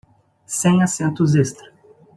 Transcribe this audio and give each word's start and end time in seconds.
Sem 0.47 0.81
assentos 0.81 1.35
extra 1.35 1.71